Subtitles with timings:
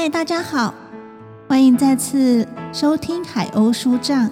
[0.00, 0.72] 嗨，大家好，
[1.48, 4.30] 欢迎再次收听海鸥书帐。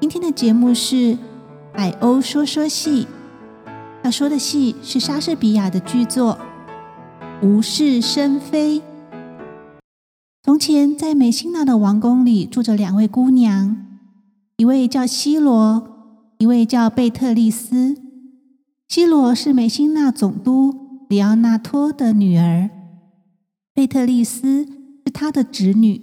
[0.00, 0.94] 今天的节目是
[1.72, 3.08] 《海鸥说说戏》，
[4.04, 6.38] 要说的戏是莎士比亚的剧作
[7.44, 8.78] 《无事生非》。
[10.44, 13.76] 从前，在美辛纳的王宫里住着两位姑娘，
[14.58, 15.82] 一位叫西罗，
[16.38, 17.96] 一位叫贝特丽斯。
[18.88, 22.70] 西罗是美辛纳总督里奥纳托的女儿。
[23.74, 24.66] 贝特丽斯
[25.04, 26.00] 是他的侄女。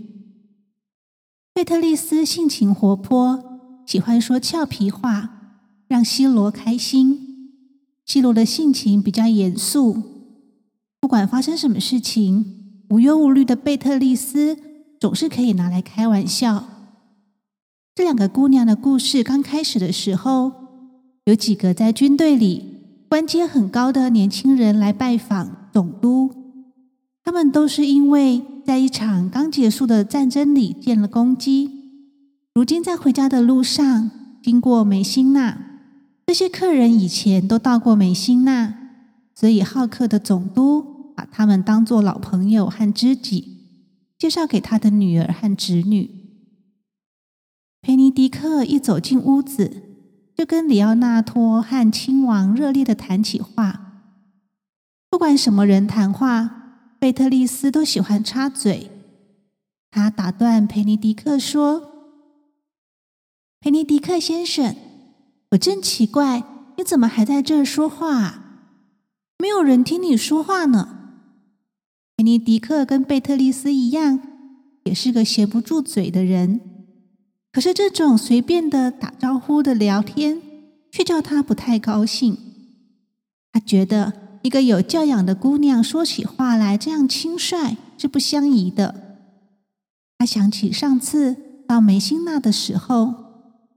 [1.53, 7.49] 贝特丽斯性情活泼，喜欢说俏皮话，让希罗开心。
[8.05, 10.02] 希罗的性情比较严肃，
[10.99, 14.58] 不管发生什么事情，无忧无虑的贝特丽斯
[14.99, 16.66] 总是可以拿来开玩笑。
[17.95, 20.52] 这两个姑娘的故事刚开始的时候，
[21.23, 26.41] 有几个在军队里官阶很高的年轻人来拜访总督。
[27.23, 31.69] 他们都是因为在一场刚结束的战争里见了功绩，
[32.55, 34.09] 如今在回家的路上
[34.41, 35.58] 经过梅辛纳，
[36.25, 38.73] 这些客人以前都到过梅辛纳，
[39.36, 43.67] 所以好客的总督把他们当作老朋友和知己，
[44.17, 46.09] 介绍给他的女儿和侄女。
[47.83, 49.83] 佩尼迪克一走进屋子，
[50.36, 54.03] 就跟里奥纳托和亲王热烈的谈起话，
[55.09, 56.58] 不管什么人谈话。
[57.02, 58.91] 贝特利斯都喜欢插嘴，
[59.89, 61.91] 他打断佩尼迪克说
[63.59, 64.75] ：“佩尼迪克先生，
[65.49, 66.43] 我真奇怪，
[66.77, 68.67] 你怎么还在这儿说话？
[69.39, 71.16] 没有人听你说话呢。”
[72.16, 74.21] 佩尼迪克跟贝特利斯一样，
[74.83, 76.61] 也是个闲不住嘴的人，
[77.52, 80.39] 可是这种随便的打招呼的聊天，
[80.91, 82.38] 却叫他不太高兴。
[83.52, 84.20] 他觉得。
[84.42, 89.20] 一个有教养的姑娘说起话来这样轻率是不相宜的。
[90.17, 91.36] 他想起上次
[91.67, 93.14] 到梅辛纳的时候，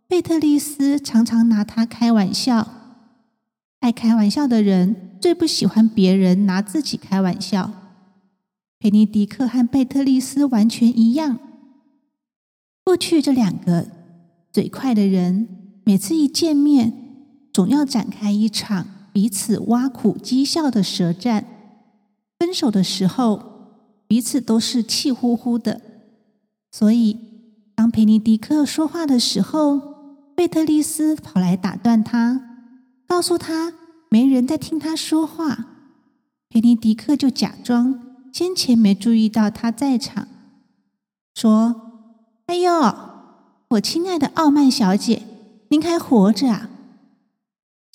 [0.08, 2.68] 贝特丽斯常常拿他开玩笑。
[3.80, 7.70] 爱开玩笑的人最不喜欢别人拿自己开玩笑。
[8.78, 11.38] 佩尼迪克和贝特丽斯完全一样。
[12.84, 13.88] 过去这两个
[14.52, 15.48] 嘴快的人，
[15.84, 16.92] 每次一见面，
[17.52, 18.86] 总要展开一场。
[19.14, 21.46] 彼此挖苦讥笑的舌战，
[22.36, 25.80] 分手的时候彼此都是气呼呼的。
[26.72, 27.16] 所以，
[27.76, 29.80] 当佩尼迪克说话的时候，
[30.34, 32.58] 贝特丽斯跑来打断他，
[33.06, 33.74] 告诉他
[34.10, 35.66] 没人在听他说话。
[36.50, 38.00] 佩尼迪克就假装
[38.32, 40.26] 先前没注意到他在场，
[41.36, 42.02] 说
[42.46, 42.72] ：“哎呦，
[43.68, 45.22] 我亲爱的傲慢小姐，
[45.68, 46.70] 您还活着啊！”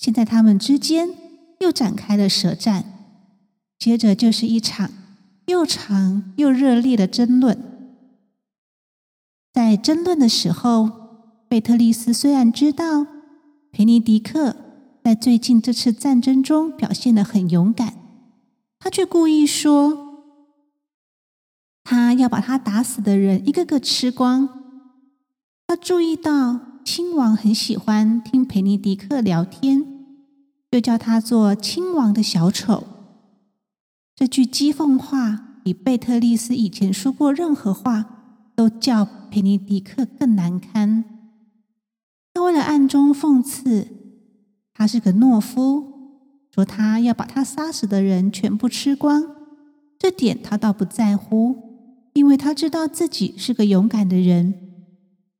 [0.00, 1.10] 现在他们之间
[1.58, 2.86] 又展开了舌战，
[3.78, 4.90] 接着就是一场
[5.46, 7.62] 又长又热烈的争论。
[9.52, 10.90] 在争论的时候，
[11.50, 13.06] 贝特利斯虽然知道
[13.70, 14.56] 佩尼迪克
[15.04, 17.92] 在最近这次战争中表现的很勇敢，
[18.78, 20.32] 他却故意说
[21.84, 24.48] 他要把他打死的人一个个吃光。
[25.66, 29.89] 他注意到亲王很喜欢听佩尼迪克聊天。
[30.70, 32.86] 就叫他做亲王的小丑。
[34.14, 41.04] 这句讥讽话比贝特利斯以前说过任何话都叫佩尼迪克更难堪。
[42.32, 43.88] 他为了暗中讽刺
[44.74, 45.92] 他是个懦夫，
[46.54, 49.36] 说他要把他杀死的人全部吃光。
[49.98, 51.56] 这点他倒不在乎，
[52.12, 54.54] 因为他知道自己是个勇敢的人。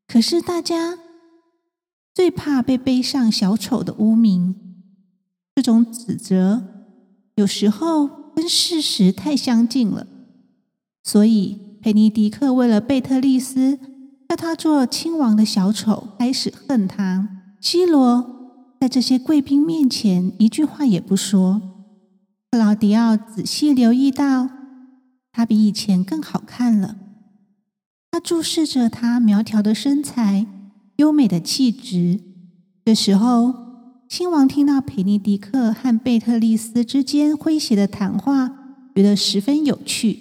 [0.08, 0.98] 可是大家
[2.14, 4.69] 最怕被背上小丑的污名。
[5.55, 6.62] 这种指责
[7.37, 10.06] 有时候跟事实太相近了，
[11.03, 13.78] 所以佩尼迪克为了贝特利斯
[14.28, 17.28] 叫他做亲王的小丑，开始恨他。
[17.60, 21.60] 希罗在这些贵宾面前一句话也不说。
[22.50, 24.48] 克劳迪奥仔细留意到，
[25.30, 26.97] 他比以前更好看了。
[28.10, 30.47] 他注视着他苗条的身材、
[30.97, 32.21] 优美的气质。
[32.84, 33.70] 这时候。
[34.10, 38.48] 亲王听到佩尼迪克和贝特丽斯之间诙谐的谈话，
[38.92, 40.18] 觉得十分有趣。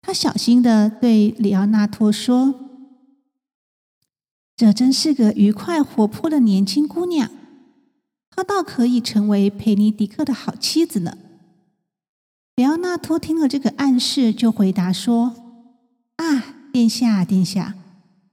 [0.00, 2.54] 他小心的对里奥纳托说
[4.56, 7.28] ：“这真是个愉快活泼的年轻姑娘，
[8.30, 11.18] 她倒可以成为佩尼迪克的好妻子呢。”
[12.54, 15.34] 里奥纳托听了这个暗示，就回答说
[16.18, 17.74] ：“啊，殿下，殿下，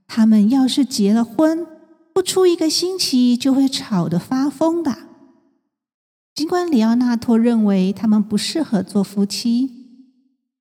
[0.06, 1.66] 他们要是结了婚。”
[2.18, 4.98] 不出一个星期就会吵得发疯的。
[6.34, 9.70] 尽管里奥纳托认为他们不适合做夫妻，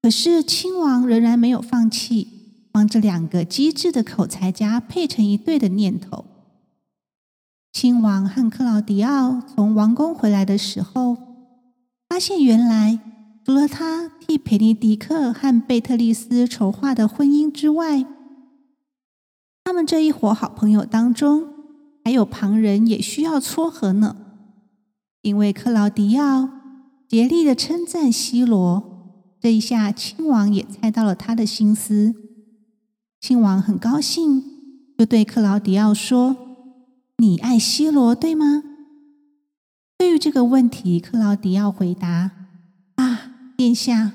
[0.02, 6.26] 可是亲王仍然没有放弃，帮这两个机智的口才家配成一对的念头。
[7.72, 11.16] 亲王和克劳迪奥从王宫回来的时候，
[12.10, 13.00] 发现原来
[13.46, 18.04] 除了他替佩尼迪克和贝特利斯筹划的婚姻之外，
[19.66, 21.48] 他们这一伙好朋友当中，
[22.04, 24.16] 还有旁人也需要撮合呢。
[25.22, 26.48] 因为克劳迪奥
[27.08, 32.14] 竭力的称赞西罗，这一下亲王也猜到了他的心思。
[33.20, 34.44] 亲王很高兴，
[34.96, 36.36] 就对克劳迪奥说。
[37.18, 38.62] 你爱西罗对吗？
[39.98, 42.30] 对于这个问题，克劳迪奥回答
[42.94, 44.12] ：“啊，殿下，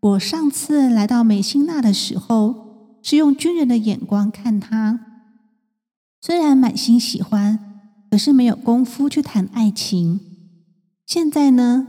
[0.00, 2.71] 我上次来到美辛纳的时候，
[3.02, 5.00] 是用军人的眼光看他。
[6.20, 10.20] 虽然满心喜欢，可是没有功夫去谈爱情。
[11.06, 11.86] 现在呢，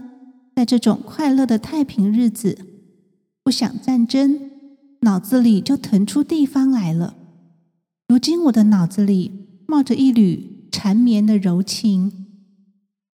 [0.54, 2.58] 在这种快乐的太平日子，
[3.42, 4.50] 不想战争，
[5.00, 7.14] 脑子里就腾出地方来了。
[8.08, 12.26] 如今我的脑子里……”冒着一缕缠绵的柔情，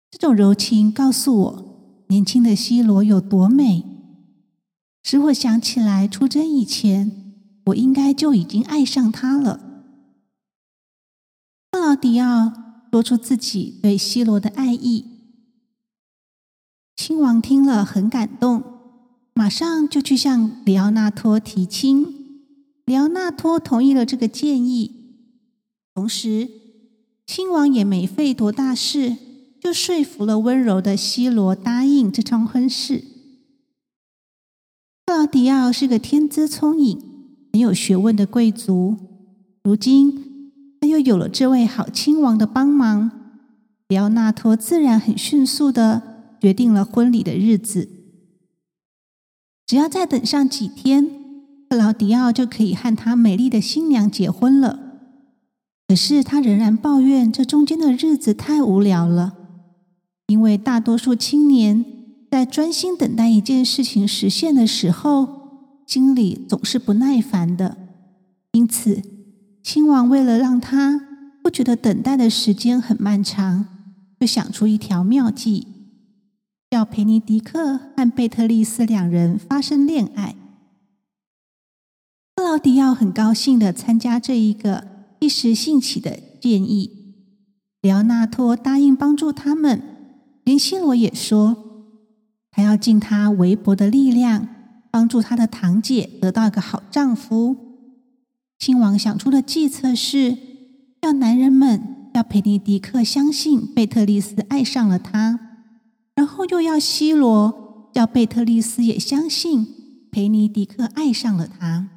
[0.10, 3.86] 这种柔情告诉我，年轻的西罗有多美，
[5.04, 7.29] 使我想起来出征以前，
[7.66, 9.60] 我应该就已经爱上他了。
[11.72, 12.52] 克劳迪奥
[12.92, 15.06] 说出自己对西罗的爱意，
[16.96, 18.64] 亲王听了很感动，
[19.34, 22.16] 马上就去向里奥纳托提亲。
[22.86, 24.96] 里奥纳托同意了这个建议。
[25.94, 26.50] 同时，
[27.28, 29.16] 亲王也没费多大事，
[29.62, 33.04] 就说服了温柔的西罗答应这桩婚事。
[35.06, 37.19] 克劳迪奥是个天资聪颖、
[37.52, 38.96] 很有学问的贵族，
[39.64, 43.12] 如今他又有了这位好亲王的帮忙，
[43.88, 46.02] 里奥纳托自然很迅速的
[46.40, 47.90] 决定了婚礼的日子。
[49.66, 51.08] 只要再等上几天，
[51.70, 54.80] 克劳迪奥就可以和他美丽的新娘结婚了。
[55.88, 59.34] 可是他仍然抱怨这中间的日子太无聊了，
[60.28, 61.84] 因为大多数青年
[62.30, 65.39] 在专心等待一件事情实现的时候，
[65.90, 67.76] 心里总是不耐烦的。
[68.52, 69.02] 因此，
[69.64, 71.02] 亲王为了让他
[71.42, 73.66] 不觉得等待的时间很漫长，
[74.20, 75.66] 就想出一条妙计，
[76.70, 80.36] 要培尼迪克和贝特利斯两人发生恋爱。
[82.36, 84.88] 克劳迪奥很高兴的参加这一个。
[85.20, 87.16] 一时兴起的建议，
[87.82, 89.82] 里奥纳托答应帮助他们。
[90.44, 91.58] 连西罗也说，
[92.52, 94.48] 他要尽他微薄的力量，
[94.92, 97.56] 帮助他的堂姐得到一个好丈夫。
[98.58, 100.38] 亲王想出的计策是，
[101.02, 105.40] 要男人们要佩尼迪克相信贝特利斯爱上了他，
[106.16, 109.68] 然后又要西罗叫贝特利斯也相信
[110.12, 111.90] 佩尼迪克爱上了他。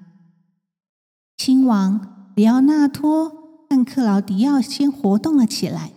[1.37, 2.09] 亲王。
[2.35, 3.29] 里奥纳托
[3.69, 5.93] 和克劳迪奥先活动了起来。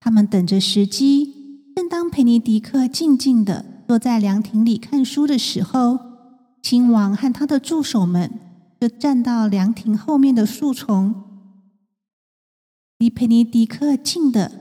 [0.00, 1.34] 他们等着时机，
[1.76, 5.98] 正当佩尼迪克静静的坐在凉亭里看书的时候，
[6.62, 8.30] 亲王和他的助手们
[8.80, 11.14] 就站到凉亭后面的树丛，
[12.98, 14.52] 离佩尼迪克近的，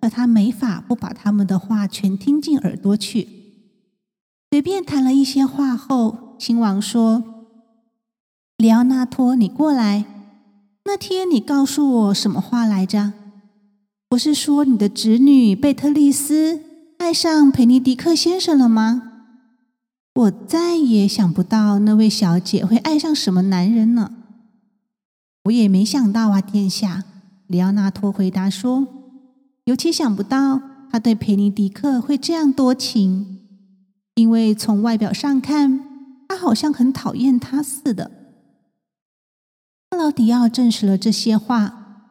[0.00, 3.28] 可他没法不把他们的话全听进耳朵去。
[4.50, 7.24] 随便谈了一些话后，亲王说
[8.58, 10.04] ：“里奥纳托，你过来。”
[10.88, 13.12] 那天你告诉我什么话来着？
[14.08, 16.62] 不是说你的侄女贝特丽斯
[16.98, 19.15] 爱上佩尼迪克先生了吗？
[20.16, 24.12] 我再也想不到那位小姐会爱上什么男人了。
[25.44, 27.04] 我也没想到啊，殿下。
[27.48, 28.88] 里奥纳托回答说
[29.66, 33.40] ：“尤其想不到他对佩尼迪克会这样多情，
[34.14, 35.80] 因为从外表上看，
[36.26, 38.10] 他好像很讨厌他似的。”
[39.90, 42.08] 克劳迪奥证实了这些话，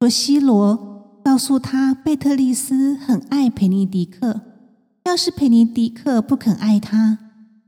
[0.00, 4.40] 说西罗告诉他贝特利斯很爱佩尼迪克，
[5.04, 7.21] 要是佩尼迪克不肯爱他，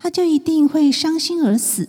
[0.04, 1.88] 他就一定会伤心而死。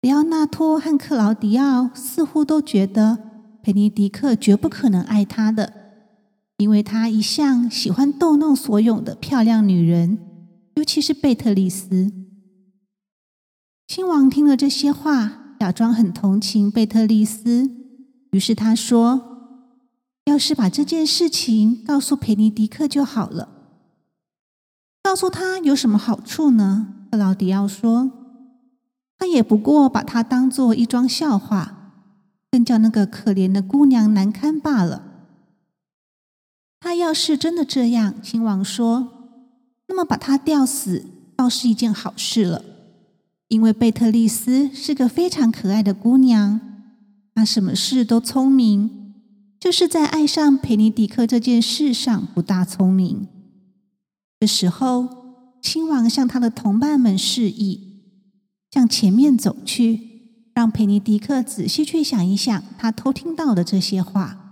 [0.00, 3.18] 里奥纳托和克劳迪奥似乎都觉得
[3.62, 5.74] 佩尼迪克绝不可能爱他的，
[6.56, 10.16] 因为他一向喜欢逗弄所有的漂亮女人，
[10.76, 12.10] 尤其是贝特利斯。
[13.86, 15.42] 亲王听了这些话。
[15.60, 17.70] 假装很同情贝特利斯，
[18.32, 19.68] 于是他说
[20.24, 23.55] ：“要是把这件事情告诉佩尼迪克就好了。
[25.06, 28.10] 告诉他有什么好处呢？”克劳迪奥说
[29.16, 31.92] ：“他也不过把他当做一桩笑话，
[32.50, 35.02] 更叫那个可怜的姑娘难堪罢了。
[36.80, 39.08] 他要是真的这样，亲王说，
[39.86, 41.04] 那么把他吊死
[41.36, 42.64] 倒是一件好事了。”
[43.46, 46.60] 因为贝特丽斯是个非常可爱的姑娘，
[47.32, 49.14] 她什么事都聪明，
[49.60, 53.28] 就是在爱上佩尼迪克这件事上不大聪明。
[54.38, 55.08] 这时候，
[55.62, 58.02] 亲王向他的同伴们示意，
[58.70, 64.42] 向前面走去，让佩尼迪克仔细去想一想他偷听到的这些话。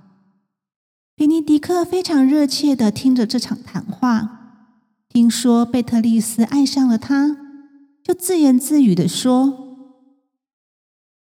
[1.14, 4.72] 佩尼迪克非常热切的听着这场谈话，
[5.08, 7.36] 听说贝特丽斯爱上了他，
[8.02, 9.86] 就自言自语的说：“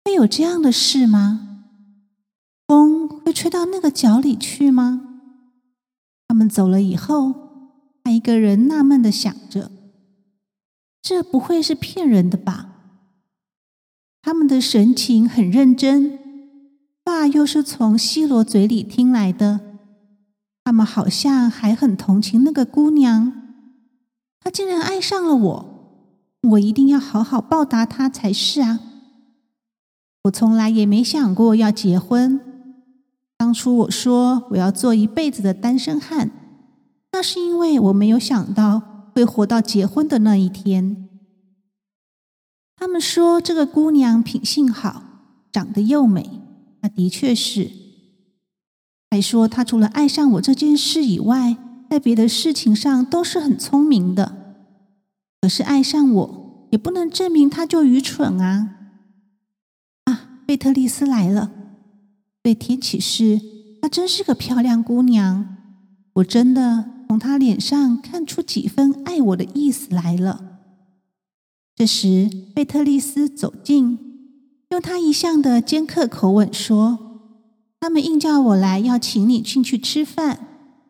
[0.06, 1.64] 会有这样的事吗？
[2.68, 5.18] 风会吹到那个角里去吗？”
[6.28, 7.43] 他们走了以后。
[8.04, 9.70] 他一个人纳闷的想着
[11.00, 12.70] ：“这不会是骗人的吧？”
[14.20, 16.18] 他们的神情很认真，
[17.04, 19.60] 话又是从西罗嘴里听来的。
[20.62, 23.32] 他们好像还很同情那个姑娘。
[24.40, 26.00] 她竟然爱上了我，
[26.50, 28.80] 我一定要好好报答她才是啊！
[30.24, 32.38] 我从来也没想过要结婚。
[33.38, 36.30] 当初我说我要做一辈子的单身汉。
[37.14, 41.08] 那是因为我没有想到会活到结婚的那一天。
[42.74, 45.00] 他们说这个姑娘品性好，
[45.52, 46.40] 长得又美，
[46.80, 47.70] 那的确是。
[49.12, 51.56] 还说她除了爱上我这件事以外，
[51.88, 54.58] 在别的事情上都是很聪明的。
[55.40, 58.70] 可是爱上我也不能证明她就愚蠢啊！
[60.06, 61.52] 啊，贝特丽斯来了。
[62.42, 63.40] 对天启示，
[63.80, 65.58] 她真是个漂亮姑娘。
[66.14, 66.90] 我真的。
[67.06, 70.60] 从他脸上看出几分爱我的意思来了。
[71.76, 73.98] 这时，贝特丽斯走近，
[74.70, 76.98] 用他一向的尖刻口吻说
[77.80, 80.46] ：“他们硬叫我来，要请你进去吃饭，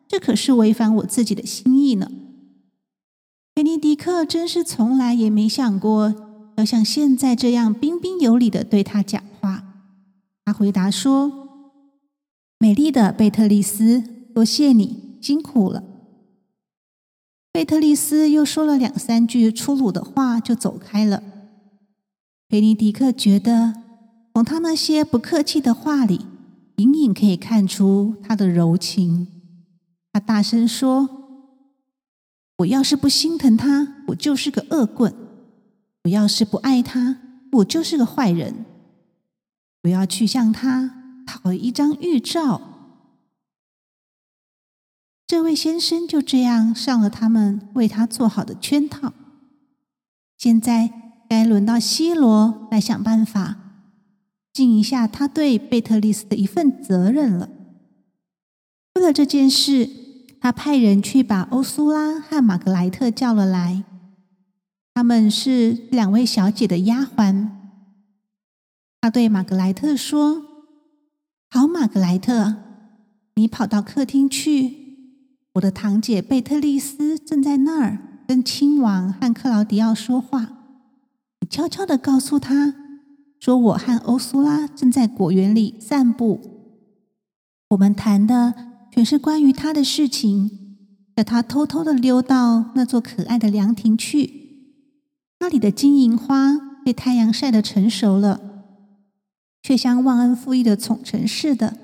[0.07, 2.11] 这可是违反我自己的心意呢。”
[3.55, 6.13] 贝尼迪克真是从来也没想过
[6.57, 9.63] 要像现在这样彬彬有礼的对他讲话。
[10.43, 11.49] 他回答说
[12.59, 14.03] ：“美丽的贝特丽斯，
[14.33, 15.83] 多谢你辛苦了。”
[17.55, 21.23] 贝特利斯又说了两三句粗鲁的话，就走开了。
[22.49, 23.75] 菲尼迪克觉得，
[24.33, 26.25] 从他那些不客气的话里，
[26.75, 29.29] 隐隐可以看出他的柔情。
[30.11, 31.07] 他大声说
[32.59, 35.13] ：“我要是不心疼他，我就是个恶棍；
[36.03, 37.19] 我要是不爱他，
[37.53, 38.65] 我就是个坏人。
[39.83, 42.59] 我要去向他讨一张预照。”
[45.27, 49.11] 这位先生就这样上了他们为他做好的圈套。
[50.37, 50.91] 现在
[51.27, 53.55] 该轮到西罗来想办法
[54.53, 57.49] 尽一下他对贝特丽斯的一份责任了。
[58.93, 59.89] 为了这件事，
[60.39, 63.83] 他派人去把欧苏拉和玛格莱特叫了来。
[64.93, 67.49] 他们是两位小姐的丫鬟。
[69.01, 70.45] 他对玛格莱特说
[71.49, 72.55] ：“好，玛格莱特，
[73.35, 74.84] 你跑到客厅去。”
[75.55, 77.97] 我的堂姐贝特丽斯正在那儿
[78.27, 80.49] 跟亲王和克劳迪奥说话。
[81.39, 82.75] 你悄悄的告诉他，
[83.39, 86.41] 说我和欧苏拉正在果园里散步。
[87.69, 88.53] 我们谈的
[88.91, 90.61] 全是关于他的事情。
[91.15, 94.33] 叫他偷偷的溜到那座可爱的凉亭去。
[95.39, 98.41] 那里的金银花被太阳晒得成熟了，
[99.63, 101.77] 却像忘恩负义的宠臣似的，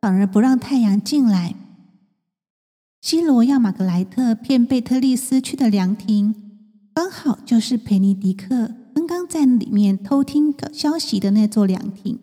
[0.00, 1.54] 反而不让太阳进来。
[3.02, 6.36] 西罗要玛格莱特骗贝特丽斯去的凉亭，
[6.94, 12.20] 刚好就是佩尼迪克刚刚在里面偷听消息的那座凉亭。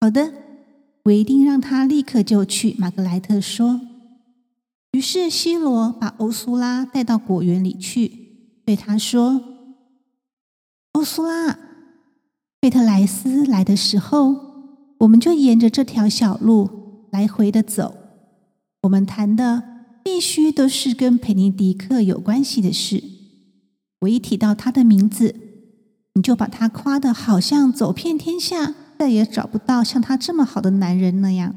[0.00, 0.32] 好的，
[1.06, 2.76] 我一定让他立刻就去。
[2.78, 3.80] 玛格莱特说。
[4.92, 9.42] 于是西罗把欧苏拉带到果园里去，对他说
[10.94, 11.58] ：“欧苏拉，
[12.60, 14.36] 贝特莱斯来的时候，
[14.98, 17.96] 我们就沿着这条小路来回的走。”
[18.82, 19.62] 我们谈的
[20.02, 23.02] 必须都是跟佩尼迪克有关系的事。
[24.00, 25.34] 我一提到他的名字，
[26.14, 31.54] 你就把他夸的好像走遍天下再也找不到像他这么好的男人那样。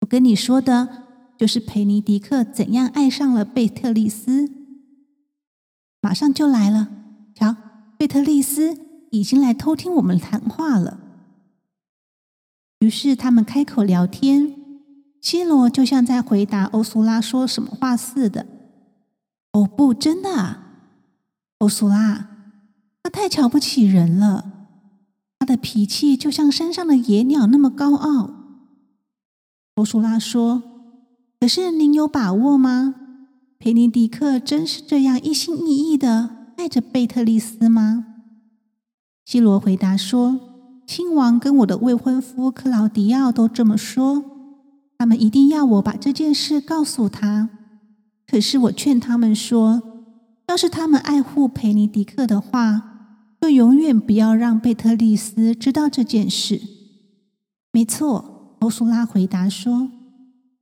[0.00, 1.04] 我跟你说的
[1.36, 4.48] 就是佩尼迪克怎样爱上了贝特丽斯。
[6.00, 6.88] 马上就来了，
[7.34, 7.56] 瞧，
[7.98, 8.78] 贝特丽斯
[9.10, 11.00] 已经来偷听我们谈话了。
[12.78, 14.61] 于是他们开口聊天。
[15.22, 18.44] 西罗就像在回答欧苏拉说什么话似的。
[19.52, 20.66] 哦，不，真的，啊，
[21.58, 22.28] 欧苏拉，
[23.04, 24.52] 他太瞧不起人了。
[25.38, 28.30] 他的脾气就像山上的野鸟那么高傲。
[29.76, 30.62] 欧苏拉说
[31.38, 32.96] ：“可是您有把握吗？
[33.60, 38.06] 佩尼迪克真是这样一心一意的爱着贝特利斯吗？
[39.24, 40.40] 希罗回答说
[40.84, 44.24] ：“亲王跟我的未婚夫克劳迪奥都这么说，
[45.02, 47.50] 他们一定要我把这件事告诉他。
[48.24, 49.82] 可是我劝他们说，
[50.46, 56.60] 要是他们爱护佩尼迪克的话，就永远不要让贝特利斯知道这件事。”
[57.74, 59.90] 没错，欧苏拉回答说：“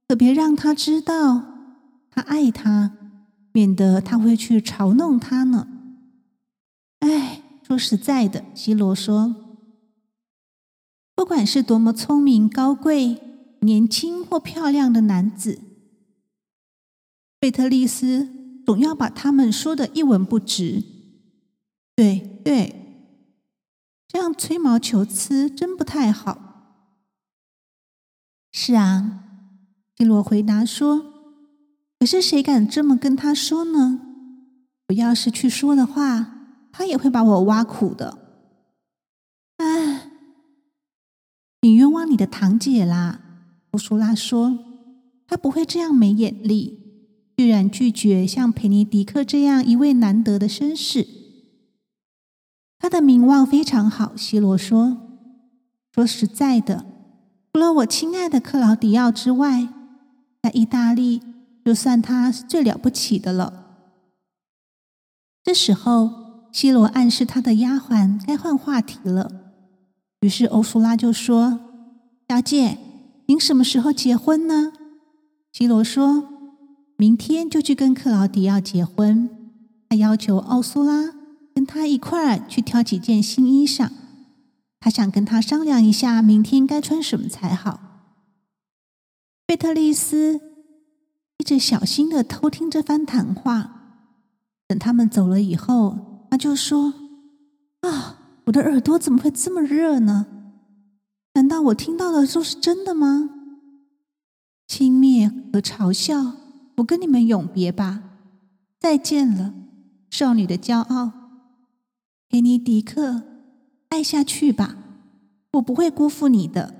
[0.08, 1.42] 可别让他知道
[2.10, 2.92] 他爱他，
[3.52, 5.68] 免得他会去嘲弄他呢。”
[7.00, 7.42] 哎。
[7.62, 9.36] 说实在的，希罗说
[11.14, 13.29] ：“不管是多么聪明、高贵、
[13.60, 15.60] 年轻或漂亮的男子，
[17.38, 18.28] 贝特利斯
[18.66, 20.82] 总要把他们说的一文不值。
[21.94, 23.14] 对对，
[24.08, 26.46] 这样吹毛求疵真不太好。”
[28.52, 29.24] 是啊，
[29.96, 31.12] 希罗回答说
[32.00, 34.00] ：“可是谁敢这么跟他说呢？
[34.88, 36.36] 我要是去说的话。”
[36.72, 38.16] 他也会把我挖苦的。
[39.56, 40.08] 哎，
[41.62, 43.29] 你冤枉你的堂姐啦！
[43.72, 44.58] 乌苏拉说
[45.26, 46.78] ：“他不会这样没眼力，
[47.36, 51.06] 居然拒绝像佩尼迪克这样一位难得的绅士。
[52.78, 54.98] 他的名望非常好。”希罗说
[55.94, 56.84] ：“说实在的，
[57.52, 59.68] 除了我亲爱的克劳迪奥之外，
[60.42, 61.20] 在意大利
[61.64, 63.66] 就算他是最了不起的了。”
[65.44, 66.18] 这时候。
[66.52, 69.30] 希罗暗示他的丫鬟该换话题了，
[70.22, 71.60] 于是欧苏拉就说
[72.28, 72.76] ：“小姐，
[73.30, 74.72] 您什么时候结婚呢？”
[75.54, 76.28] 希罗说
[76.98, 79.30] ：“明天就去跟克劳迪奥结婚。”
[79.88, 81.14] 他要求奥苏拉
[81.54, 83.88] 跟他一块儿去挑几件新衣裳，
[84.80, 87.78] 他想跟他商量一下明天该穿什么才好。
[89.46, 90.40] 贝特丽斯
[91.38, 94.02] 一直小心的偷听这番谈话，
[94.66, 96.26] 等他们走了以后。
[96.28, 96.94] 他就说
[97.82, 100.26] ：“啊，我的耳朵怎么会这么热呢？
[101.34, 103.30] 难道我听到的都是真的吗？”
[104.66, 106.36] 轻蔑和嘲笑，
[106.76, 108.02] 我跟你们永别吧，
[108.78, 109.52] 再见了，
[110.10, 111.12] 少女的骄傲，
[112.28, 113.22] 佩尼迪克，
[113.88, 114.76] 爱下去吧，
[115.54, 116.74] 我不会辜负你的，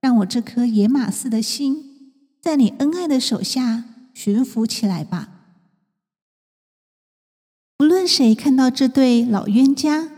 [0.00, 2.12] 让我这颗野马似的心，
[2.42, 5.30] 在你恩爱的手下驯服起来吧。
[7.78, 10.10] 无论谁看到这对老冤家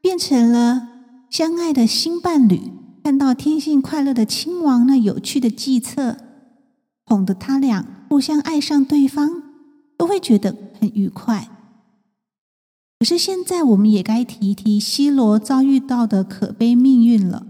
[0.00, 0.88] 变成了
[1.28, 2.72] 相爱的新伴侣，
[3.08, 6.18] 看到天性快乐的亲王那有趣的计策，
[7.06, 9.44] 哄得他俩互相爱上对方，
[9.96, 11.48] 都会觉得很愉快。
[12.98, 17.46] 可是现在，我们也该提一提西罗遭遇到的可悲命运了。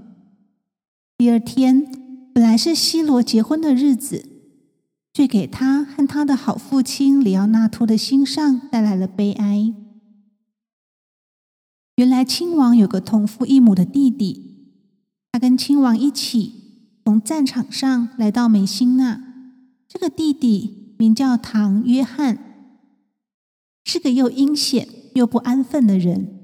[1.16, 1.90] 第二天
[2.32, 4.26] 本来是西罗结婚的日子。
[5.12, 9.74] 却给他和他的好父亲里奥纳托的心上带来了悲哀。
[11.96, 14.47] 原来亲王有个同父异母的弟弟，
[15.38, 19.22] 跟亲王一起从战场上来到梅辛纳。
[19.88, 22.38] 这个弟弟名叫唐约翰，
[23.84, 26.34] 是个又阴险又不安分的人。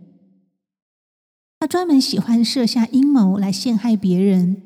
[1.59, 4.63] 他专门喜欢设下阴谋来陷害别人。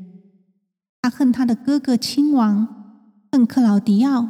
[1.00, 2.76] 他恨他的哥哥亲王。
[3.30, 4.26] 恨克劳迪奥，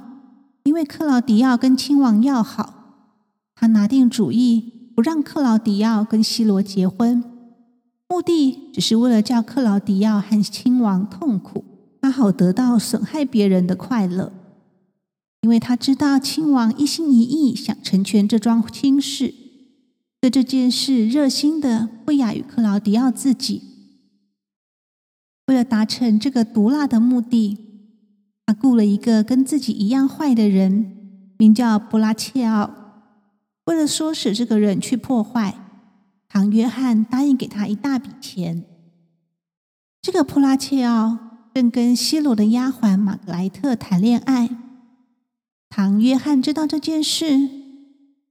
[0.65, 3.07] 因为克劳迪奥跟亲王要好，
[3.55, 7.23] 他拿定主意不让克劳迪奥跟西罗结婚，
[8.09, 11.65] 目的只是为了叫克劳迪奥和亲王痛苦，
[12.01, 14.33] 他好得到损害别人的快乐。
[15.43, 19.35] 因为他知道亲王一心一意想成全这桩亲事，
[20.21, 23.63] 对这件事热心的不亚于克劳迪奥自己。
[25.47, 27.65] 为了达成这个毒辣的目的。
[28.47, 30.97] 他雇了一个跟自己一样坏的人，
[31.37, 32.71] 名叫布拉切奥。
[33.67, 35.68] 为了唆使这个人去破坏，
[36.29, 38.65] 唐约翰答应给他一大笔钱。
[40.03, 41.19] 这个普拉切奥
[41.55, 44.51] 正跟西罗的丫鬟玛格莱特谈恋爱。
[45.69, 47.49] 唐约翰知道这件事，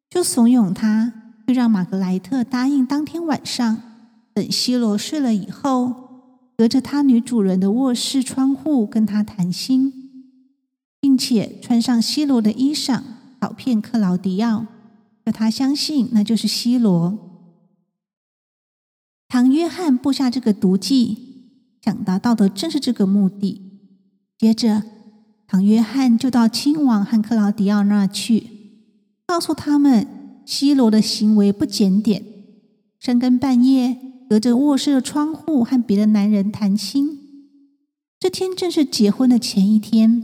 [0.10, 1.14] 就怂恿他，
[1.48, 3.82] 就让玛格莱特答应当天晚上，
[4.34, 5.94] 等西罗睡了以后，
[6.58, 9.94] 隔着他女主人的卧室窗户跟他谈心。
[11.00, 13.02] 并且穿上西罗的衣裳，
[13.40, 14.66] 跑骗克劳迪奥，
[15.24, 17.27] 叫他相信那就是西罗。
[19.30, 21.18] 唐约翰布下这个毒计，
[21.84, 23.62] 想达到的正是这个目的。
[24.38, 24.84] 接着，
[25.48, 28.48] 唐约翰就到亲王和克劳迪奥那去，
[29.26, 30.08] 告诉他们
[30.46, 32.24] 西罗的行为不检点，
[33.00, 33.98] 深更半夜
[34.30, 37.20] 隔着卧室的窗户和别的男人谈心。
[38.20, 40.24] 这天正是结婚的前一天。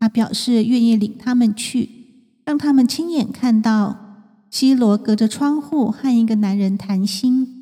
[0.00, 1.88] 他表示愿意领他们去，
[2.44, 7.61] 让他们亲眼看到西罗隔着窗户和一个男人谈心。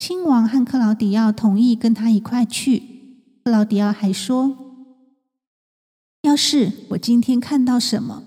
[0.00, 2.82] 亲王和克劳迪奥同意跟他一块去。
[3.44, 4.56] 克劳迪奥还说
[6.24, 8.24] ：“要是我今天看到什么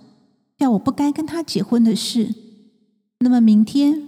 [0.55, 2.35] 叫我不该跟他结婚的事，
[3.21, 4.03] 那么明天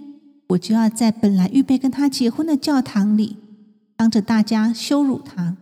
[0.50, 3.36] 我就要在本来预备跟他结婚的教堂里，
[3.96, 5.56] 当着大家羞辱他。”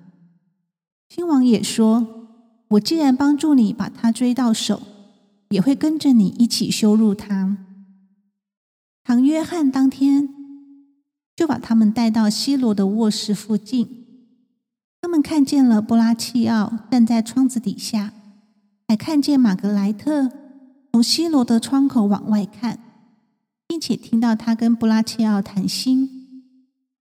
[1.08, 2.28] 亲王也说
[2.68, 4.82] ：“我既然帮助你把他追到手，
[5.48, 7.56] 也会跟着你一起羞辱他。”
[9.04, 10.33] 唐约翰当天
[11.36, 14.06] 就把他们带到西罗的卧室附近，
[15.00, 18.12] 他们看见了布拉契奥站在窗子底下，
[18.88, 20.30] 还看见玛格莱特
[20.92, 22.78] 从西罗的窗口往外看，
[23.66, 26.08] 并且听到他跟布拉契奥谈心，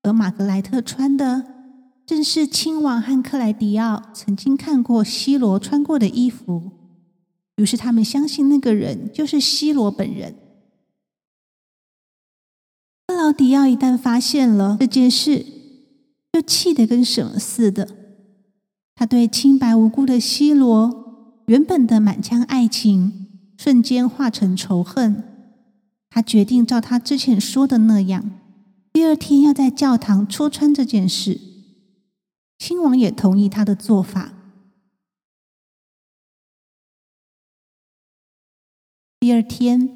[0.01, 1.53] 而玛格莱特穿的。
[2.05, 6.71] 正是亲王和克莱迪奥曾经看过西罗穿过的衣服，
[7.55, 10.35] 于是他们相信那个人就是西罗本人。
[13.23, 15.45] 奥迪奥一旦发现了这件事，
[16.33, 17.87] 就气得跟什么似的。
[18.95, 25.23] 他对清白无辜的西罗原本的满腔爱情，瞬间化成仇恨。
[26.09, 28.29] 他决定照他之前说的那样，
[28.91, 31.39] 第二天要在教堂戳穿这件事。
[32.59, 34.33] 亲王也同意他的做法。
[39.21, 39.89] 第二天，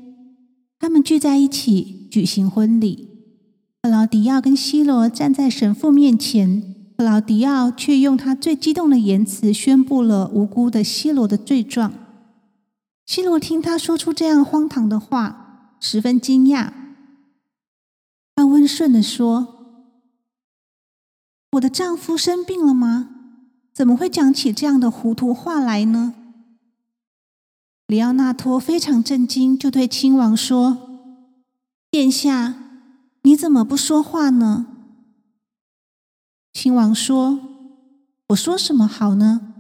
[0.79, 3.16] 他们聚在一起举行婚礼。
[3.87, 11.93] 克劳迪奥跟西罗站在神父面前，克劳迪奥却用他最激动的言辞宣布了无辜的西罗的罪状。
[13.05, 16.73] 西罗听他说出这样荒唐的话，十分惊讶。
[18.35, 19.55] 他温顺的说。
[21.53, 23.07] 我的丈夫生病了吗？
[23.73, 26.13] 怎么会讲起这样的糊涂话来呢？
[27.87, 30.77] 里奥纳托非常震惊，就对亲王说
[31.89, 32.66] ：“殿下，
[33.27, 34.67] 你怎么不说话呢？”
[36.53, 37.37] 亲王说
[38.29, 39.53] ：“我说什么好呢？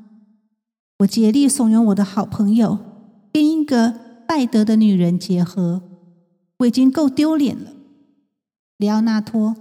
[0.99, 2.79] 我竭力怂恿我的好朋友
[3.33, 5.83] 跟一个拜德的女人结合，
[6.59, 7.73] 我已经够丢脸了。”
[8.79, 9.57] 里奥纳托。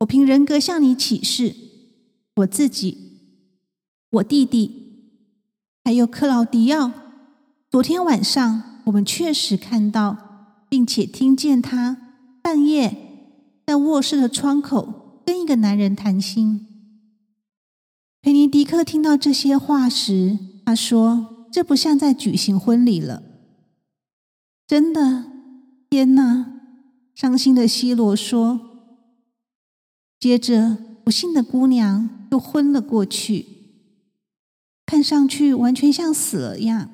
[0.00, 1.56] 我凭人格向你起誓，
[2.36, 2.96] 我自己、
[4.10, 5.08] 我弟弟，
[5.82, 6.92] 还有克劳迪奥，
[7.68, 10.16] 昨天晚上我们确实看到，
[10.68, 11.96] 并且听见他
[12.40, 13.07] 半夜
[13.68, 16.66] 在卧室的窗口跟一个男人谈心。
[18.22, 23.22] 佩尼迪克听到这些话时，他说：“这不像在举行婚礼了。”
[24.66, 25.26] 真的，
[25.90, 26.62] 天哪！
[27.14, 28.58] 伤心的西罗说。
[30.18, 33.44] 接着，不幸的姑娘又昏了过去，
[34.86, 36.88] 看上去完全像死了样。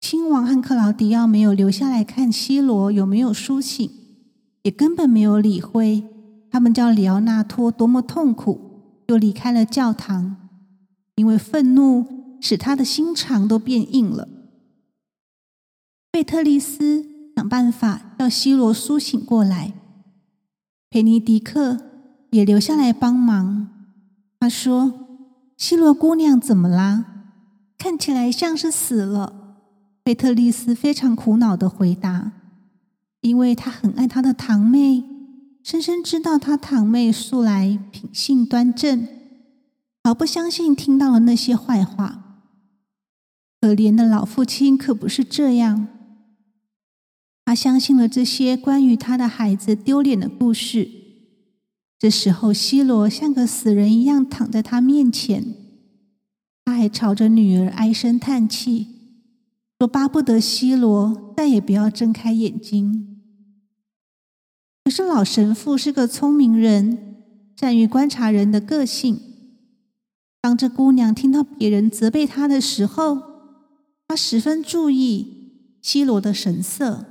[0.00, 3.90] 亲王和克劳迪奥没有留下来看西罗有没有苏醒，
[4.62, 6.04] 也根本没有理会
[6.50, 8.60] 他们叫里奥纳托多么痛苦，
[9.06, 10.36] 又离开了教堂，
[11.14, 14.28] 因为愤怒使他的心肠都变硬了。
[16.10, 19.72] 贝特利斯想办法叫西罗苏醒过来。
[20.90, 21.78] 佩尼迪克
[22.30, 23.68] 也留下来帮忙。
[24.40, 25.06] 他说
[25.56, 27.04] ：“希罗姑娘怎么啦？
[27.78, 29.56] 看起来像是死了。”
[30.02, 32.32] 贝特丽斯非常苦恼的回答
[33.20, 35.04] ：“因为他很爱他的堂妹，
[35.62, 39.06] 深深知道他堂妹素来品性端正，
[40.02, 42.16] 毫不相信听到了那些坏话。
[43.60, 45.88] 可怜的老父亲可不是这样。”
[47.44, 50.88] 他相信了这些关于他的孩子丢脸的故事。
[51.98, 55.44] 这时候，西罗像个死人一样躺在他面前，
[56.64, 58.99] 他还朝着女儿唉声叹气，
[59.80, 63.22] 说：“巴不得西罗再也不要睁开眼睛。”
[64.84, 67.16] 可是老神父是个聪明人，
[67.56, 69.18] 善于观察人的个性。
[70.42, 73.22] 当这姑娘听到别人责备她的时候，
[74.06, 77.06] 她十分注意西罗的神色。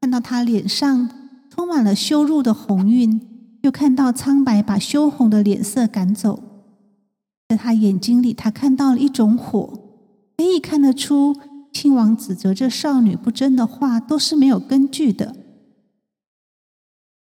[0.00, 1.10] 看到他脸上
[1.50, 3.20] 充满了羞辱的红晕，
[3.62, 6.40] 又看到苍白把羞红的脸色赶走，
[7.48, 9.66] 在他眼睛里，他看到了一种火，
[10.36, 11.34] 可以看得出
[11.76, 15.36] 亲王指责这少女不贞的话都是没有根据的。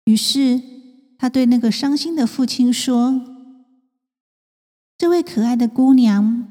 [0.06, 0.60] 于是
[1.16, 3.22] 他对那个伤心的父亲说
[4.98, 6.48] ：“这位可爱的姑娘，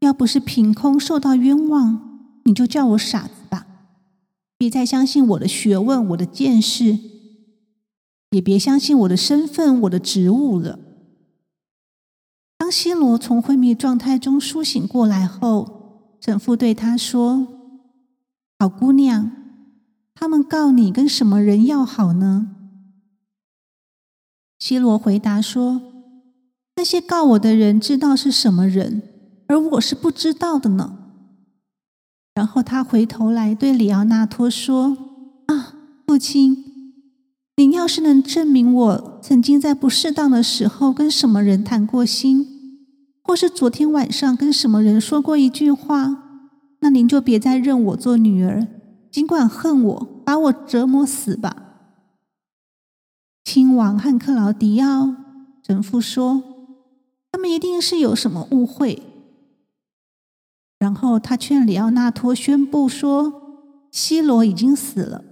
[0.00, 3.66] 要不是凭空受到冤枉，你就叫我傻子吧。”
[4.56, 6.98] 别再相信我的学问、我的见识，
[8.30, 10.78] 也别相信我的身份、我的职务了。
[12.56, 15.75] 当西罗从昏迷状态中苏醒过来后，
[16.26, 17.46] 神父对他说
[18.58, 19.30] ：“好姑娘，
[20.12, 22.48] 他们告你跟什么人要好呢？”
[24.58, 25.80] 希罗回答说
[26.74, 29.02] ：“那些告我的人知道是什么人，
[29.46, 30.98] 而我是不知道的呢。”
[32.34, 34.98] 然后他回头来对里奥纳托说
[35.46, 35.74] ：“啊，
[36.08, 36.64] 父亲，
[37.56, 42.55] 您要是能证明我曾经在不适当的时候跟什么人谈过心，
[43.26, 46.44] 或是昨天晚上跟什么人说过一句话，
[46.78, 48.68] 那您就别再认我做女儿，
[49.10, 51.64] 尽管恨我，把我折磨死吧。”
[53.44, 55.12] 亲王和克劳迪奥
[55.66, 56.40] 神父说
[57.32, 59.02] ：“他们一定是有什么误会。”
[60.78, 65.24] 然后他劝里奥纳托宣布说：“西罗已经死了。”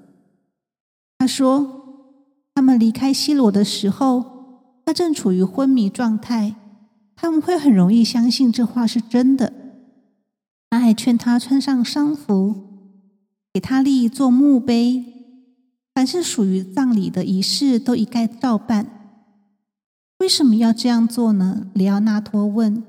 [1.19, 2.09] 他说
[2.55, 4.25] ：“他们离开西罗的时候，
[4.85, 6.57] 他正处于昏迷状态，
[7.16, 9.53] 他们会很容易相信这话是真的。”
[10.70, 12.55] 他还劝他穿上丧服，
[13.53, 15.05] 给他立一座墓碑。
[15.94, 18.87] 凡是属于葬礼的仪式，都一概照办。
[20.18, 21.68] 为什么要这样做呢？
[21.72, 22.83] 里奥纳托问。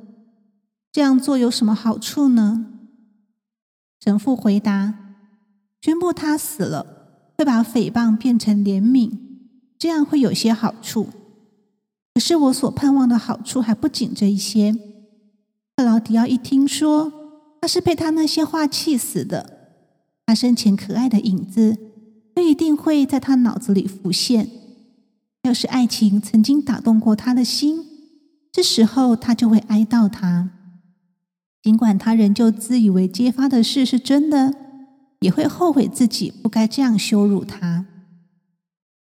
[0.92, 2.66] 这样做有什么好处呢？
[4.04, 4.96] 神父回答：
[5.82, 9.12] 宣布他死了，会把诽谤变成怜悯，
[9.78, 11.10] 这样会有些好处。
[12.16, 14.74] 可是我所盼望的好处还不仅这一些。
[15.76, 17.12] 克劳迪奥一听说
[17.62, 19.70] 他是被他那些话气死的，
[20.26, 21.78] 他生前可爱的影子。
[22.34, 24.50] 不一定会在他脑子里浮现。
[25.44, 27.86] 要是爱情曾经打动过他的心，
[28.52, 30.50] 这时候他就会哀悼他。
[31.64, 34.54] 尽管他仍旧自以为揭发的事是真的，
[35.22, 37.86] 也会后悔自己不该这样羞辱他。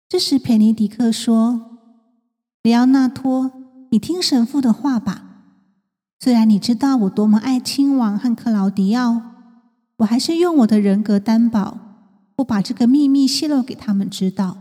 [0.08, 1.79] 这时，佩尼迪克说
[2.70, 3.52] ：“里奥纳托，
[3.90, 5.24] 你听神父的话吧。
[6.20, 9.24] 虽然你知道我多么爱亲王和克劳迪奥，
[9.98, 11.80] 我还是用我的人格担保。”
[12.38, 14.58] 不把这个秘密泄露给他们知道。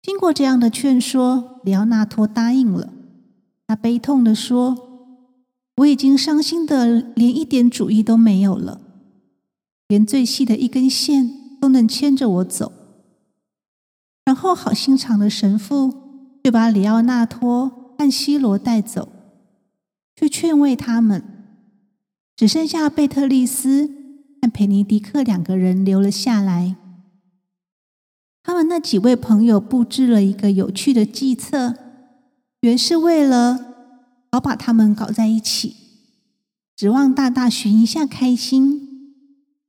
[0.00, 2.94] 经过这样的劝说，里奥纳托答应了。
[3.66, 5.18] 他悲痛的说
[5.76, 8.80] ：“我已经伤心的连一点主意都没有了，
[9.86, 12.72] 连最细的一根线都能牵着我走。”
[14.24, 16.03] 然后，好心肠的神父
[16.44, 19.08] 就把里奥纳托和西罗带走，
[20.14, 21.24] 去劝慰他们。
[22.36, 24.04] 只剩下贝特利斯。
[24.42, 26.76] 和佩尼迪克两个人留了下来。
[28.42, 31.74] 他们那几位朋友布置了一个有趣的计策，
[32.60, 33.58] 原是为了
[34.30, 35.74] 好把他们搞在一起，
[36.76, 39.14] 指望大大寻一下开心。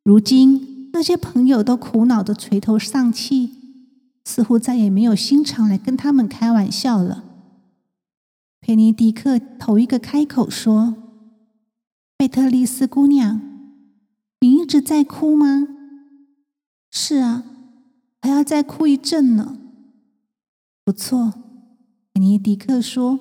[0.04, 3.55] 如今那些朋友都苦恼的垂头丧气，
[4.26, 7.24] 似乎再也没有心肠来跟他们开玩笑了。
[8.60, 10.96] 佩尼迪克头一个开口说
[12.18, 13.40] ：“贝特丽斯姑娘。”
[14.42, 15.68] 你一直在哭吗？
[16.92, 17.44] 是啊，
[18.22, 19.58] 还要再哭一阵呢。
[20.84, 21.34] 不错，
[22.14, 23.20] 佩尼迪克说：“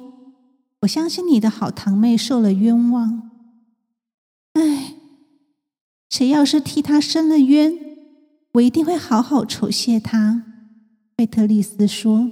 [0.81, 3.31] 我相信你的好堂妹受了冤枉。
[4.55, 4.95] 唉，
[6.09, 7.75] 谁要是替她伸了冤，
[8.55, 10.45] 我一定会好好酬谢她。”
[11.16, 12.31] 贝特利斯说。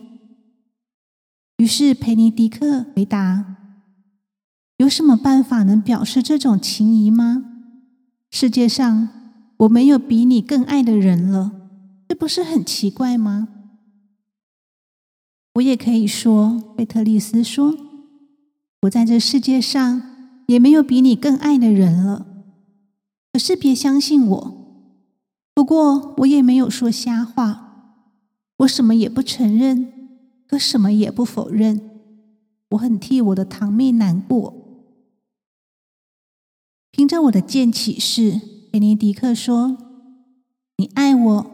[1.59, 3.57] 于是佩尼迪克回答
[4.79, 7.45] ：“有什么办法能表示这种情谊吗？”
[8.31, 9.09] 世界上
[9.59, 11.53] 我没有比你更爱的人了，
[12.09, 13.49] 这不是很奇怪吗？
[15.55, 17.77] 我也可以说，贝特利斯说，
[18.83, 20.03] 我在这世界上
[20.49, 22.27] 也没有比你更爱的人了。
[23.33, 24.59] 可是别相信我。
[25.55, 27.62] 不过我也没有说瞎话，
[28.63, 29.93] 我什么也不承认，
[30.47, 31.91] 可什么也不否认。
[32.71, 34.55] 我很替我的堂妹难过。
[36.91, 39.77] 凭着我的剑启示，贝尼迪克说
[40.79, 41.51] ：“你爱我，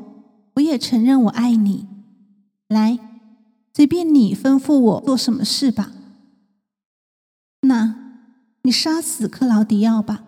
[0.55, 1.87] 我也承认我爱你。
[2.69, 2.99] 来，
[3.73, 5.93] 随便你吩咐我做什么事吧。
[7.63, 8.23] 那，
[8.63, 10.25] 你杀死克劳迪奥吧。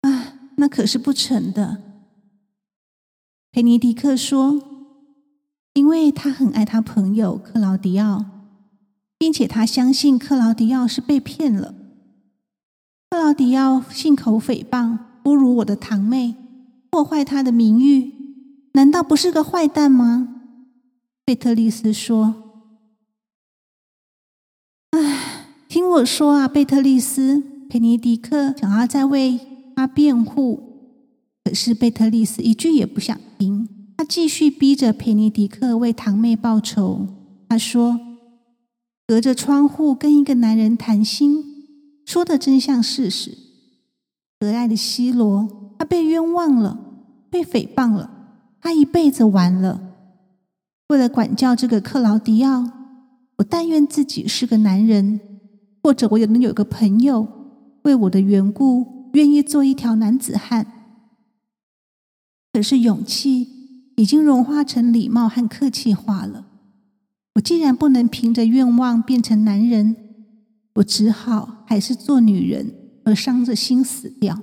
[0.00, 1.82] 啊，那可是不成的。”
[3.52, 4.62] 佩尼迪克说
[5.74, 8.24] ：“因为他很爱他朋友克劳迪奥，
[9.18, 11.74] 并且他相信克劳迪奥是被骗了。”
[13.10, 16.34] 克劳迪奥信口诽谤，侮辱我的堂妹，
[16.90, 18.10] 破坏她的名誉，
[18.72, 20.28] 难道不是个坏蛋吗？
[21.26, 22.34] 贝特丽斯说
[24.96, 29.38] ：“唉，听我说啊，贝特丽斯。”佩尼迪克想要再为
[29.76, 30.71] 他辩护，
[31.44, 33.68] 可是贝特丽斯一句也不想听。
[33.96, 37.06] 他继续逼着佩尼迪克为堂妹报仇。
[37.48, 38.00] 他说
[39.06, 41.44] ：“隔着窗户跟一个男人谈心。”
[42.04, 43.36] 说的真像事实，
[44.40, 46.78] 可爱的西罗，他被冤枉了，
[47.30, 48.10] 被诽谤了，
[48.60, 49.80] 他一辈子完了。
[50.88, 52.70] 为了管教这个克劳迪奥，
[53.38, 55.20] 我但愿自己是个男人，
[55.82, 57.26] 或者我也能有个朋友，
[57.84, 60.81] 为我的缘故愿意做一条男子汉。
[62.52, 63.48] 可是勇气
[63.96, 66.46] 已经融化成礼貌和客气话了。
[67.34, 69.96] 我既然不能凭着愿望变成男人，
[70.74, 74.42] 我只好还是做女人，而伤着心死掉。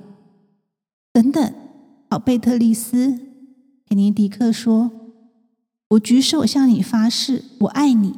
[1.13, 1.53] 等等，
[2.09, 3.19] 好贝特利斯，
[3.87, 4.91] 肯尼迪克说
[5.89, 8.15] ：“我举手向你发誓，我爱你。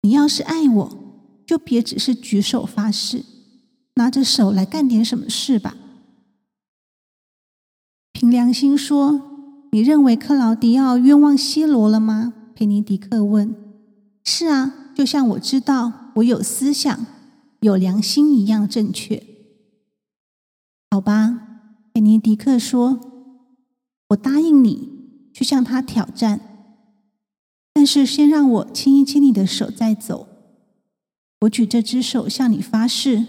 [0.00, 0.98] 你要是爱我，
[1.46, 3.24] 就别只是举手发誓，
[3.96, 5.76] 拿着手来干点什么事吧。”
[8.24, 9.20] 凭良心说，
[9.72, 12.32] 你认为克劳迪奥冤枉西罗了吗？
[12.54, 13.54] 佩尼迪克问
[14.24, 17.04] ：“是啊，就像我知道我有思想、
[17.60, 19.22] 有良心一样正确。”
[20.90, 21.38] 好吧，
[21.92, 22.98] 佩尼迪克说
[24.08, 24.88] ：“我答应你
[25.34, 26.40] 去向他挑战，
[27.74, 30.26] 但是先让我亲一亲你的手再走。
[31.42, 33.26] 我举这只手向你发誓，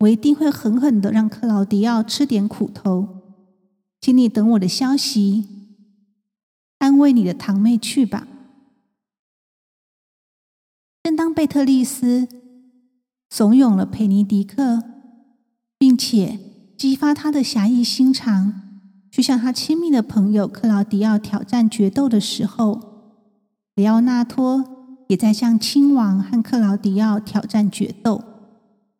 [0.00, 3.15] 我一定会狠狠的让克劳迪奥吃点苦头。
[4.06, 5.46] 请你等我的消息，
[6.78, 8.28] 安慰你的堂妹去吧。”
[11.02, 12.28] 正当贝特利斯
[13.28, 14.84] 怂恿了佩尼迪克，
[15.76, 16.38] 并且
[16.78, 18.62] 激发他的侠义心肠，
[19.10, 22.80] 去向他亲密的朋友克劳迪奥挑战决斗的时候，
[23.74, 28.22] 里奥纳托也在向亲王和克劳迪奥挑战决斗，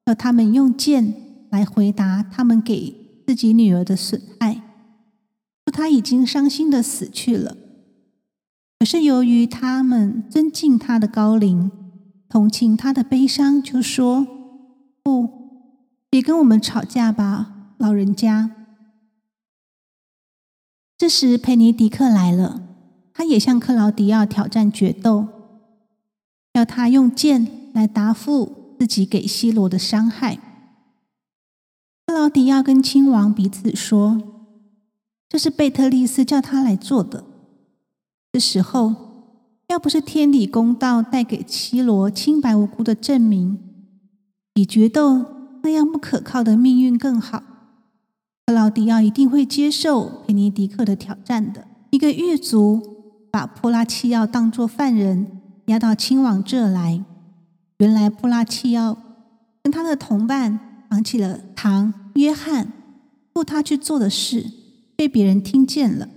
[0.06, 1.14] 要他们用剑
[1.50, 4.62] 来回答他们给自己女儿的损害。
[5.76, 7.54] 他已经伤心的死去了，
[8.78, 11.70] 可是由于他们尊敬他的高龄。
[12.30, 14.26] 同情他的悲伤，就说
[15.04, 15.28] ：“不，
[16.08, 18.50] 别跟我们吵架吧，老人家。”
[20.96, 22.62] 这时，佩尼迪克来了，
[23.12, 25.28] 他也向克劳迪奥挑战决斗，
[26.54, 30.36] 要他用剑来答复自己给西罗的伤害。
[32.06, 34.20] 克劳迪奥跟亲王彼此说
[35.28, 37.24] ：“这是贝特利斯叫他来做的。”
[38.32, 39.06] 这时候。
[39.68, 43.58] 要不是天理公道带给七罗清白无辜的证明，
[44.54, 45.26] 比决斗
[45.64, 47.42] 那样不可靠的命运更好，
[48.46, 51.66] 克劳迪奥一定会接受佩尼迪克的挑战的。
[51.90, 52.80] 一个狱卒
[53.32, 55.26] 把普拉契奥当作犯人
[55.66, 57.04] 押到亲王这来，
[57.78, 58.96] 原来普拉契奥
[59.64, 62.72] 跟他的同伴讲起了唐约翰
[63.34, 64.48] 雇他去做的事，
[64.96, 66.08] 被别人听见了。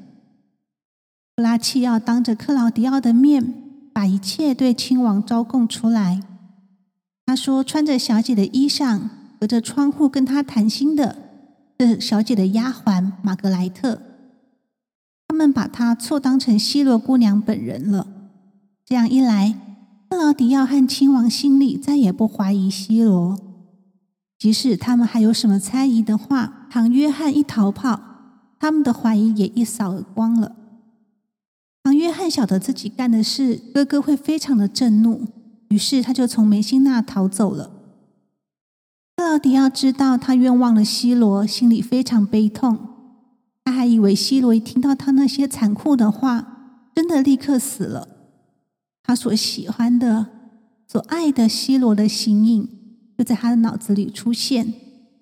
[1.36, 3.54] 布拉契奥当着克劳迪奥的面，
[3.94, 6.22] 把一切对亲王招供出来。
[7.26, 9.02] 他说：“穿着小姐的衣裳，
[9.40, 11.16] 隔着窗户跟他谈心的，
[11.80, 14.02] 是小姐的丫鬟玛格莱特。
[15.28, 18.08] 他们把她错当成希罗姑娘本人了。
[18.84, 19.56] 这样一来，
[20.10, 23.38] 克劳迪奥和亲王心里再也不怀疑希罗。
[24.40, 28.09] 即使他们还有什么猜疑的话，唐约翰一逃跑，
[28.60, 30.56] 他们的怀疑也一扫而光了。”
[31.84, 35.26] 唐约翰晓得自己干的事，哥哥会非常的震怒，
[35.70, 37.72] 于是他就从梅辛纳逃走了。
[39.16, 42.78] 克劳迪奥知道他冤枉了西罗，心里非常悲痛。
[43.64, 48.08] 他还以为西罗一听到他那些残酷的话，真的立刻死了。
[49.04, 50.28] 他所喜欢的、
[50.88, 52.70] 所爱的西罗的形影，
[53.18, 54.74] 就在他的脑子里出现，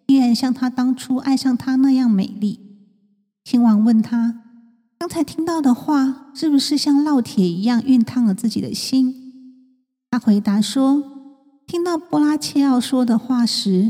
[0.07, 2.66] 依然像他当初爱上他那样美丽。
[3.49, 4.43] 亲王问他。
[4.99, 9.15] 刚才听到的话，是不是像烙铁一样熨烫了自己的心？
[10.11, 11.01] 他回答说
[11.65, 13.89] ：“听到波拉切奥说的话时，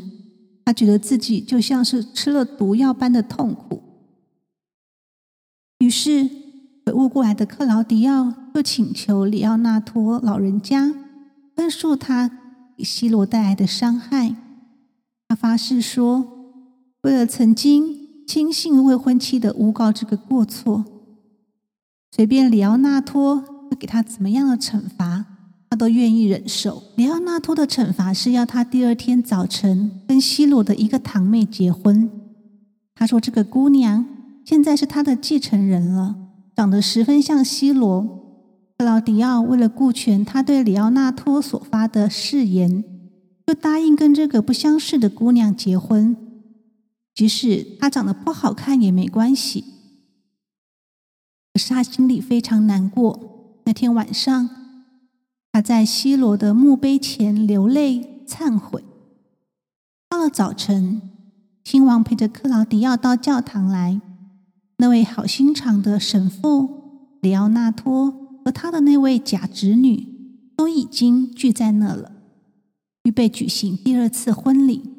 [0.63, 3.82] 他觉得自己就像是吃了毒药般的痛苦。”
[5.84, 6.30] 于是，
[6.86, 10.93] 悔悟过来的克劳迪奥就请求里奥纳托老人家
[11.56, 12.29] 宽恕他
[12.77, 14.36] 给西罗带来的伤害。
[15.27, 16.27] 他发誓说
[17.02, 17.96] ：“为了曾经
[18.28, 20.86] 轻信未婚妻的诬告这个过错。”
[22.12, 25.25] 随便里奥纳托要给他怎么样的惩罚，
[25.69, 26.84] 他都愿意忍受。
[26.96, 32.10] 里奥纳托的惩罚是要他第二天早晨跟西罗的一个堂妹结婚。
[32.96, 34.06] 他说这个姑娘
[34.44, 36.15] 现在是他的继承人了，
[36.56, 38.25] 长得十分像西罗。
[38.78, 42.84] 克劳迪奥为了顾全他对里奥纳托所发的誓言，
[43.46, 46.15] 就答应跟这个不相识的姑娘结婚，
[47.18, 49.65] 即使他长得不好看也没关系。
[51.52, 53.60] 可是他心里非常难过。
[53.65, 54.48] 那天晚上，
[55.52, 58.84] 他在西罗的墓碑前流泪忏悔。
[60.08, 61.02] 到了早晨，
[61.63, 64.00] 亲王陪着克劳迪奥到教堂来，
[64.78, 68.12] 那位好心肠的神父里奥纳托
[68.46, 72.12] 和他的那位假侄女都已经聚在那了，
[73.06, 74.96] 预备举行第二次婚礼。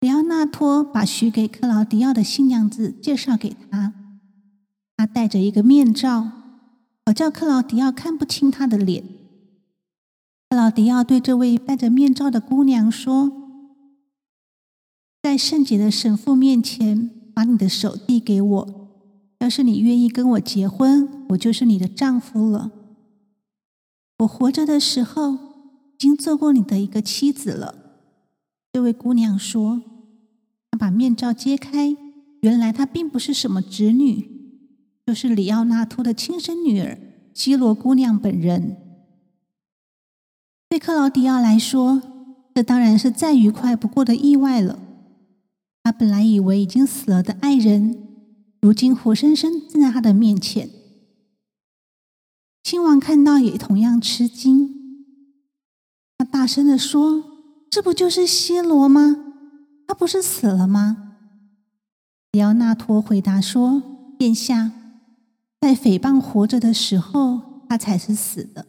[0.00, 3.94] 里奥纳托把许给克劳迪奥的新娘子介绍给他，
[4.96, 6.30] 他戴着一个面罩，
[7.06, 9.04] 好叫克劳迪奥看不清他的脸。
[10.48, 13.30] 克劳迪奥对这位戴着面罩的姑娘说
[15.22, 18.90] ：“在圣洁的神父面前。”把你的手递给我。
[19.38, 22.70] 要是你愿意跟我结婚，我就是你的丈夫了。
[24.18, 25.38] 我活着的时候已
[25.98, 27.79] 经做过你的一个妻子了。
[28.72, 29.82] 这位姑娘说
[30.70, 31.96] ：“她把面罩揭开，
[32.40, 34.28] 原来她并不是什么侄女，
[35.06, 36.98] 就是里奥纳托的亲生女儿
[37.34, 38.76] 基罗姑娘本人。”
[40.70, 42.00] 对克劳迪奥来说，
[42.54, 44.78] 这当然是再愉快不过的意外了。
[45.82, 48.06] 他本来以为已经死了的爱人，
[48.60, 50.70] 如今活生生站在他的面前。
[52.62, 55.16] 亲王看到也同样吃惊，
[56.18, 57.24] 他大声的说
[57.70, 59.16] ：“这不就是西罗吗？
[59.86, 61.14] 他不是死了吗？”
[62.32, 63.82] 迪奥纳托回答说
[64.18, 64.72] ：“殿下，
[65.60, 68.66] 在诽谤活着的时候，他才是死的。”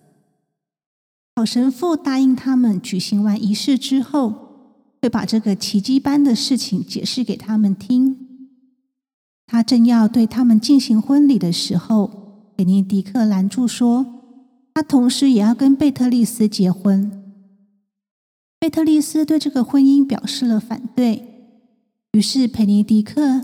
[1.35, 4.49] 好神父答应他们举行完仪式之后。
[5.03, 8.27] 会把这个奇迹般的事情解释给他们听。
[9.47, 14.05] 他正要对他们进行婚礼的时候，贝尼迪克拦住说
[14.75, 17.11] ：“他同时也要跟贝特利斯结婚。”
[18.61, 21.23] 贝特利斯对这个婚姻表示了反对。
[22.11, 23.43] 于是佩尼迪克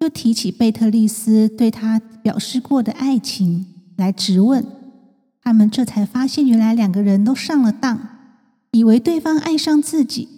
[0.00, 3.64] 又提起贝特利斯对他表示过的爱情
[3.96, 4.62] 来质问。
[5.40, 8.18] 他们这才发现，原来两个人都上了当，
[8.72, 10.28] 以为对方爱上自己。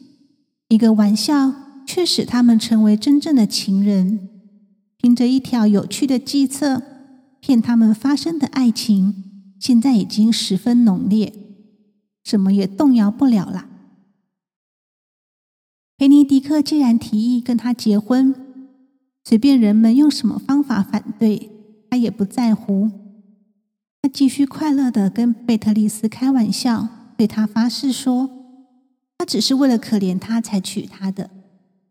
[0.68, 1.52] 一个玩笑
[1.84, 4.28] 却使他们成为真正的情人，
[4.98, 6.80] 凭着一条有趣的计策
[7.40, 9.24] 骗他们发生的爱情，
[9.58, 11.32] 现在已经十分浓烈，
[12.22, 13.70] 什么也动摇不了了。
[16.02, 18.34] 佩尼迪克既然提议跟他结婚，
[19.22, 21.48] 随便人们用什么方法反对
[21.88, 22.90] 他也不在乎。
[24.02, 28.28] 他继续快乐的跟贝特丽斯开玩笑，对他发誓说。
[29.16, 31.30] 他只是为了可怜他才娶她的，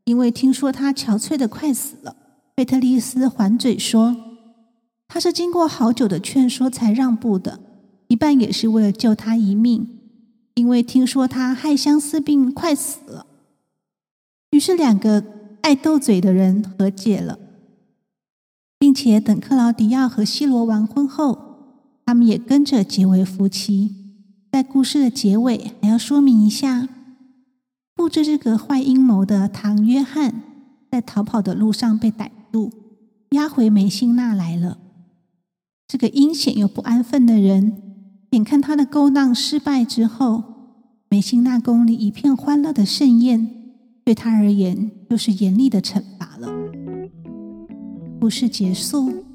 [0.04, 2.18] 因为听说他憔悴的快死了。
[2.54, 4.18] 贝特丽斯还嘴说，
[5.08, 7.62] 他是经过好久的劝说才让步的，
[8.10, 9.88] 一半也是为了救他一命，
[10.56, 13.28] 因为听说他害相思病快死了。
[14.52, 15.24] 于是两个
[15.62, 17.40] 爱斗嘴的人和解了，
[18.78, 21.38] 并且等克劳迪亚和西罗完婚后，
[22.06, 23.96] 他们也跟着结为夫妻。
[24.52, 26.90] 在故事的结尾，还要说明一下。
[27.96, 30.42] 布置这个坏阴谋的唐约翰，
[30.92, 32.72] 在逃跑的路上被逮住，
[33.30, 34.78] 押回梅辛纳来了。
[35.88, 37.82] 这个阴险又不安分的人，
[38.32, 40.44] 眼看他的勾当失败之后，
[41.10, 43.61] 梅辛纳宫里一片欢乐的盛宴，
[44.12, 46.50] 对他而言就是严厉的惩罚了。
[48.20, 49.31] 故事结束。